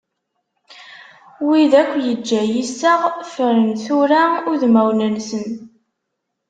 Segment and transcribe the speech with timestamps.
[1.45, 5.45] Wid akk yeǧǧa yiseɣ, ffren tura udmawen-nsen.